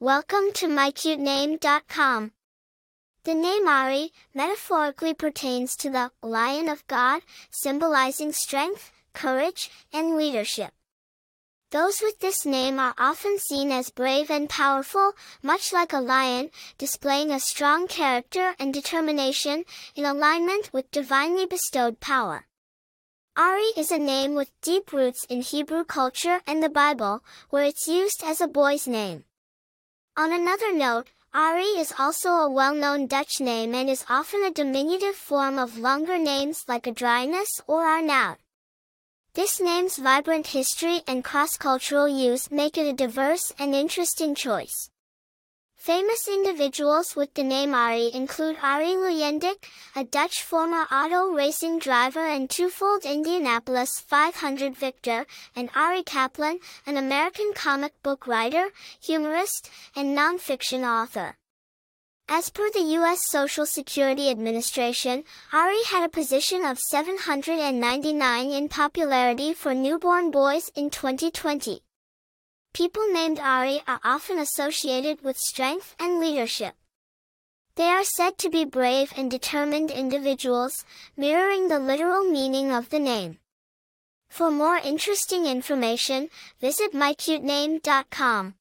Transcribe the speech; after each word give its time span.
Welcome 0.00 0.52
to 0.54 0.68
mycute 0.68 1.18
mycutename.com. 1.18 2.30
The 3.24 3.34
name 3.34 3.66
Arie 3.66 4.12
metaphorically 4.32 5.12
pertains 5.12 5.74
to 5.74 5.90
the 5.90 6.12
Lion 6.22 6.68
of 6.68 6.86
God, 6.86 7.22
symbolizing 7.50 8.32
strength, 8.32 8.92
courage, 9.12 9.72
and 9.92 10.16
leadership. 10.16 10.70
Those 11.72 12.00
with 12.00 12.20
this 12.20 12.46
name 12.46 12.78
are 12.78 12.94
often 12.96 13.40
seen 13.40 13.72
as 13.72 13.90
brave 13.90 14.30
and 14.30 14.48
powerful, 14.48 15.14
much 15.42 15.72
like 15.72 15.92
a 15.92 15.98
lion, 15.98 16.50
displaying 16.78 17.32
a 17.32 17.40
strong 17.40 17.88
character 17.88 18.54
and 18.56 18.72
determination, 18.72 19.64
in 19.96 20.04
alignment 20.04 20.72
with 20.72 20.92
divinely 20.92 21.44
bestowed 21.44 21.98
power. 21.98 22.46
Arie 23.36 23.74
is 23.76 23.90
a 23.90 23.98
name 23.98 24.36
with 24.36 24.52
deep 24.60 24.92
roots 24.92 25.26
in 25.28 25.42
Hebrew 25.42 25.82
culture 25.82 26.40
and 26.46 26.62
the 26.62 26.68
Bible, 26.68 27.24
where 27.50 27.64
it's 27.64 27.88
used 27.88 28.22
as 28.24 28.40
a 28.40 28.46
boy's 28.46 28.86
name. 28.86 29.24
On 30.18 30.32
another 30.32 30.72
note, 30.74 31.06
Arie 31.32 31.78
is 31.78 31.94
also 31.96 32.30
a 32.30 32.50
well-known 32.50 33.06
Dutch 33.06 33.38
name 33.38 33.72
and 33.72 33.88
is 33.88 34.04
often 34.10 34.42
a 34.42 34.50
diminutive 34.50 35.14
form 35.14 35.60
of 35.60 35.78
longer 35.78 36.18
names 36.18 36.64
like 36.66 36.88
Adrianus 36.88 37.60
or 37.68 37.86
Arnoud. 37.86 38.38
This 39.34 39.60
name's 39.60 39.96
vibrant 39.96 40.48
history 40.48 41.02
and 41.06 41.22
cross-cultural 41.22 42.08
use 42.08 42.50
make 42.50 42.76
it 42.76 42.88
a 42.88 42.92
diverse 42.92 43.52
and 43.60 43.76
interesting 43.76 44.34
choice. 44.34 44.90
Famous 45.78 46.26
individuals 46.26 47.14
with 47.14 47.32
the 47.34 47.44
name 47.44 47.72
Arie 47.72 48.10
include 48.12 48.56
Arie 48.62 48.96
Luyendyk, 48.96 49.64
a 49.94 50.02
Dutch 50.02 50.42
former 50.42 50.82
auto 50.92 51.32
racing 51.32 51.78
driver 51.78 52.26
and 52.26 52.50
twofold 52.50 53.04
Indianapolis 53.04 54.00
500 54.00 54.76
victor, 54.76 55.24
and 55.54 55.70
Arie 55.76 56.02
Kaplan, 56.02 56.58
an 56.84 56.96
American 56.96 57.52
comic 57.54 57.92
book 58.02 58.26
writer, 58.26 58.70
humorist, 59.00 59.70
and 59.94 60.18
nonfiction 60.18 60.82
author. 60.82 61.36
As 62.28 62.50
per 62.50 62.68
the 62.72 62.82
U.S. 62.98 63.30
Social 63.30 63.64
Security 63.64 64.30
Administration, 64.30 65.22
Arie 65.52 65.84
had 65.84 66.04
a 66.04 66.10
position 66.10 66.64
of 66.64 66.78
799 66.78 68.50
in 68.50 68.68
popularity 68.68 69.54
for 69.54 69.72
newborn 69.74 70.32
boys 70.32 70.70
in 70.74 70.90
2020. 70.90 71.82
People 72.74 73.12
named 73.12 73.38
Arie 73.38 73.82
are 73.86 74.00
often 74.04 74.38
associated 74.38 75.22
with 75.22 75.38
strength 75.38 75.96
and 75.98 76.20
leadership. 76.20 76.74
They 77.74 77.88
are 77.88 78.04
said 78.04 78.38
to 78.38 78.50
be 78.50 78.64
brave 78.64 79.12
and 79.16 79.30
determined 79.30 79.90
individuals, 79.90 80.84
mirroring 81.16 81.68
the 81.68 81.78
literal 81.78 82.24
meaning 82.24 82.72
of 82.72 82.90
the 82.90 82.98
name. 82.98 83.38
For 84.28 84.50
more 84.50 84.76
interesting 84.76 85.46
information, 85.46 86.28
visit 86.60 86.92
mycutename.com. 86.92 88.57